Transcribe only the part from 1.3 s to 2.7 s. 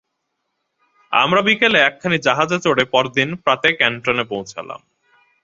বিকেলে একখানি জাহাজে